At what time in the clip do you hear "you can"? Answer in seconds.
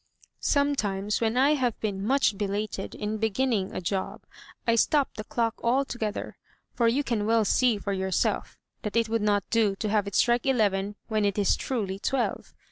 6.87-7.27